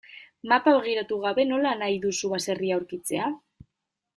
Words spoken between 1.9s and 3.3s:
duzu baserria aurkitzea?